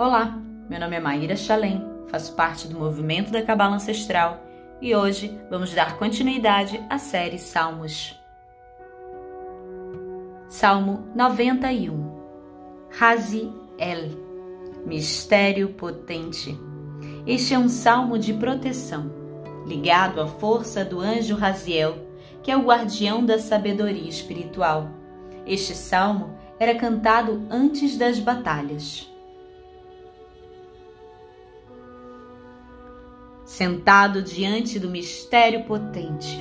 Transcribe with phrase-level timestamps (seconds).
[0.00, 0.34] Olá,
[0.66, 4.42] meu nome é Maíra Chalem, faço parte do movimento da Cabala Ancestral
[4.80, 8.18] e hoje vamos dar continuidade à série Salmos.
[10.48, 12.18] Salmo 91
[12.88, 14.12] Razi El
[14.86, 16.58] Mistério Potente
[17.26, 19.12] Este é um salmo de proteção,
[19.66, 22.08] ligado à força do anjo Raziel,
[22.42, 24.88] que é o guardião da sabedoria espiritual.
[25.44, 29.09] Este salmo era cantado antes das batalhas.
[33.50, 36.38] Sentado diante do mistério potente,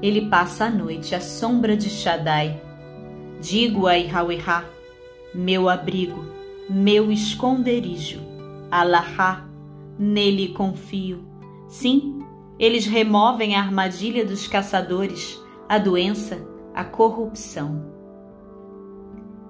[0.00, 2.62] ele passa a noite à sombra de Shaddai.
[3.40, 4.64] Digo a Ihauerá,
[5.34, 6.24] meu abrigo,
[6.70, 8.20] meu esconderijo,
[8.70, 9.44] Alahá,
[9.98, 11.24] nele confio.
[11.66, 12.20] Sim,
[12.60, 16.38] eles removem a armadilha dos caçadores, a doença,
[16.72, 17.92] a corrupção.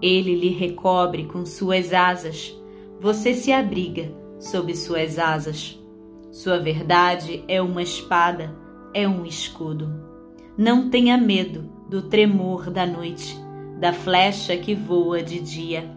[0.00, 2.58] Ele lhe recobre com suas asas,
[2.98, 5.78] você se abriga sob suas asas.
[6.36, 8.54] Sua verdade é uma espada,
[8.92, 9.90] é um escudo.
[10.54, 13.34] Não tenha medo do tremor da noite,
[13.80, 15.90] da flecha que voa de dia,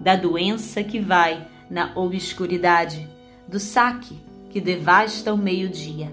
[0.00, 3.06] da doença que vai na obscuridade,
[3.46, 4.18] do saque
[4.48, 6.10] que devasta o meio-dia.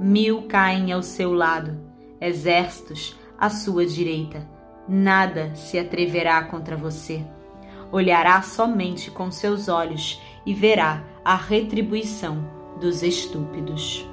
[0.00, 1.78] Mil caem ao seu lado,
[2.18, 4.48] exércitos à sua direita.
[4.88, 7.22] Nada se atreverá contra você.
[7.92, 14.08] Olhará somente com seus olhos e verá a retribuição dos estúpidos.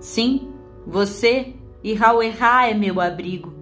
[0.00, 0.52] Sim,
[0.86, 3.52] você e Rauerá é meu abrigo.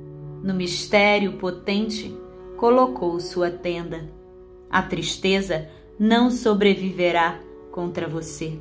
[0.42, 2.16] No mistério potente
[2.56, 4.10] colocou sua tenda.
[4.70, 5.68] A tristeza
[5.98, 7.40] não sobreviverá
[7.72, 8.58] contra você.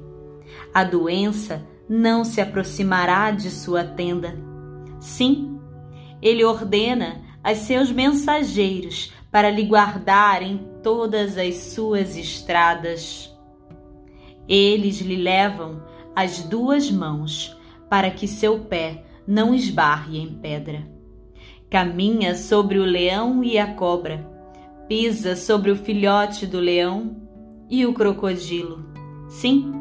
[0.74, 4.38] A doença não se aproximará de sua tenda.
[5.00, 5.60] Sim,
[6.22, 13.37] ele ordena aos seus mensageiros para lhe guardar em todas as suas estradas.
[14.48, 15.84] Eles lhe levam
[16.16, 17.56] as duas mãos
[17.90, 20.88] para que seu pé não esbarre em pedra.
[21.70, 24.26] Caminha sobre o leão e a cobra,
[24.88, 27.18] pisa sobre o filhote do leão
[27.70, 28.86] e o crocodilo.
[29.28, 29.74] Sim,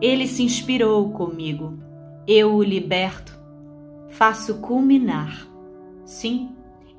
[0.00, 1.78] ele se inspirou comigo.
[2.26, 3.36] Eu o liberto,
[4.10, 5.48] faço culminar.
[6.04, 6.50] Sim,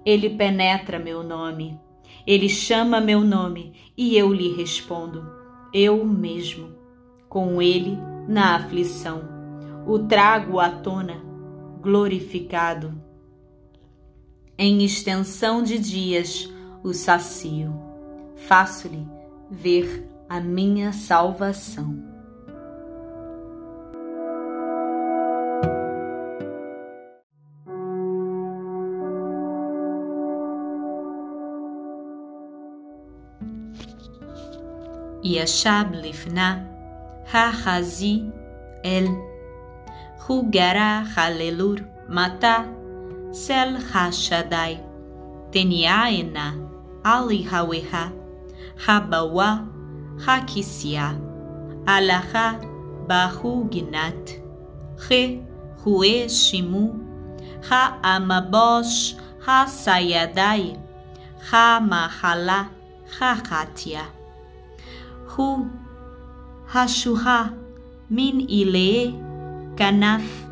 [0.05, 1.79] ele penetra meu nome.
[2.27, 5.25] Ele chama meu nome e eu lhe respondo.
[5.73, 6.82] Eu mesmo
[7.33, 9.23] com ele na aflição.
[9.87, 11.19] O trago à tona,
[11.81, 12.93] glorificado.
[14.55, 16.47] Em extensão de dias
[16.83, 17.73] o sacio.
[18.35, 19.07] Faço-lhe
[19.49, 22.13] ver a minha salvação.
[35.23, 36.72] E achab lifna
[43.33, 44.77] Sel Hashadai
[45.49, 46.53] Teniaena
[47.03, 48.11] Ali Haweha
[48.85, 49.65] Habawa
[50.21, 51.17] Hakisia
[51.85, 52.61] Alaha
[53.09, 54.37] Bahuginat
[55.09, 55.41] He
[55.81, 56.93] Hue Shimu
[57.67, 60.77] Ha Amabosh Ha Sayadai
[61.49, 62.69] Ha Mahala
[63.17, 64.05] Ha Katia
[65.33, 65.65] Hu
[66.75, 67.43] השוחה
[68.11, 69.11] מן אילה,
[69.77, 70.45] כנף,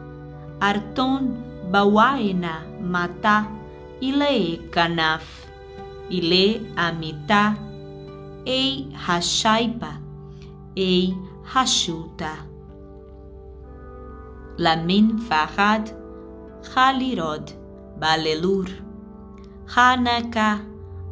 [0.62, 3.42] ארטון בוויינה מטה,
[4.02, 5.46] אילה כנף,
[6.12, 6.60] אילה
[6.90, 7.50] אמיתה,
[8.48, 9.92] אי השייפה,
[10.78, 11.14] אי
[11.56, 12.34] השוטה.
[14.58, 15.80] למין פחד,
[16.64, 17.52] חלירוד,
[18.00, 18.64] בללור.
[19.68, 20.56] חנקה,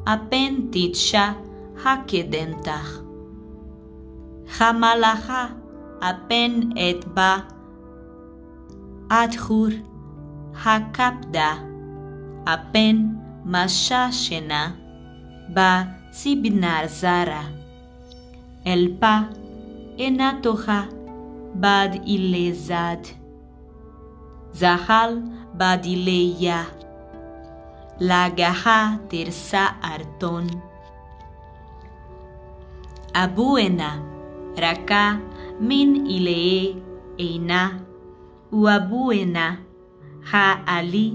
[0.07, 1.31] הפנטיצ'ה,
[1.85, 3.08] הקדנתך.
[4.57, 5.53] Hamalacha
[6.01, 7.45] apen et ba
[9.09, 9.71] adhur
[10.63, 11.49] hakapda
[12.45, 12.97] apen
[13.45, 14.61] mashashena
[15.55, 15.69] ba
[16.11, 17.43] sibnar zara
[18.65, 19.29] elpa
[19.97, 20.89] enatoha
[21.55, 23.03] bad ilezad
[24.53, 25.21] zahal
[25.53, 26.65] bad ileya
[27.99, 30.47] lagaha tersa arton
[33.13, 34.08] abuena
[34.59, 35.19] Raka
[35.59, 36.75] min ilee
[37.17, 37.61] eina
[38.51, 39.45] uabuena
[40.31, 41.07] ha ali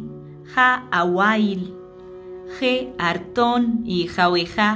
[0.55, 0.69] ha
[1.00, 1.62] awail
[2.56, 4.70] he arton y jaweja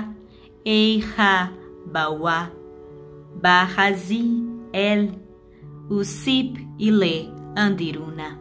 [0.64, 1.52] e ha
[1.92, 2.50] bawa
[3.42, 4.24] bahazi
[4.72, 5.14] el
[5.90, 8.38] usip ile andiruna.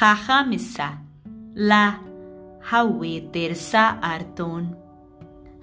[0.00, 0.98] Jajamisa
[1.54, 2.00] la
[2.60, 4.02] hawe tersa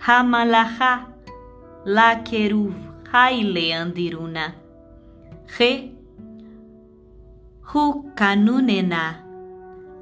[0.06, 0.98] המלאכה,
[1.86, 4.48] לה קירוב חי לאנדירונה.
[5.50, 5.62] ח.
[7.72, 9.14] הוא קנוננה,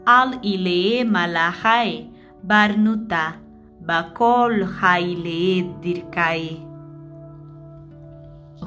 [0.05, 2.05] על אילי מלאכי
[2.43, 3.29] ברנותה,
[3.81, 6.57] בכל חי לדרכי.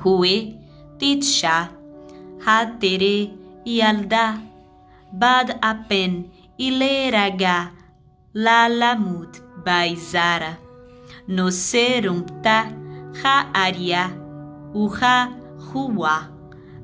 [0.02, 0.26] הוא
[0.96, 1.64] תתשה,
[2.46, 3.34] התרא
[3.66, 4.32] ילדה,
[5.12, 6.22] בד אפן
[6.58, 7.62] אילי רגע,
[8.34, 10.52] לה למות ביזרה.
[11.28, 12.56] Noserumta
[13.22, 14.10] ha aria
[14.74, 15.32] uha
[15.72, 16.28] huwa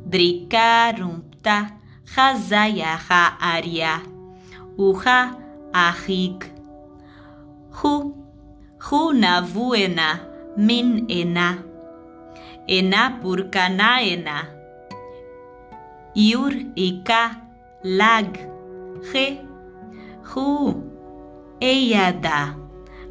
[0.06, 1.70] drikarumpta
[2.14, 4.00] ha zaya ha aria
[4.78, 5.34] uha
[5.72, 6.44] ahik
[7.70, 8.14] hu
[8.78, 10.20] hu navuena
[10.56, 11.48] min ena
[12.66, 14.36] ena purkanaena
[16.14, 17.22] iur ika
[17.82, 18.38] lag
[19.12, 19.26] he
[20.30, 20.46] hu
[21.60, 22.54] eyada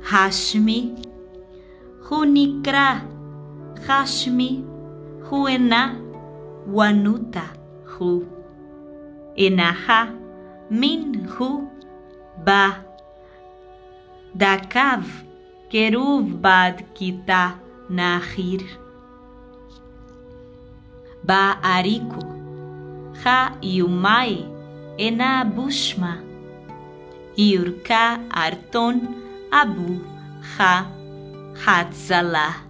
[0.09, 1.06] hashmi
[2.07, 3.03] Hunikra
[3.85, 4.63] Hashmi
[5.27, 5.99] Huena
[6.65, 7.43] Wanuta
[7.83, 8.25] Hu
[9.35, 10.15] Enaha
[10.69, 11.67] Min Hu
[12.45, 12.85] Ba.
[14.31, 15.03] Dakav
[15.69, 17.59] Keruv Bad Kita
[17.91, 18.63] Nahir.
[21.27, 22.23] Ba Ariko
[23.19, 24.47] Ha Yumai
[24.97, 26.23] Ena Bushma.
[27.35, 28.95] Yurka Arton
[29.51, 29.99] Abu
[30.55, 30.96] Ha
[31.59, 32.66] 哈兹拉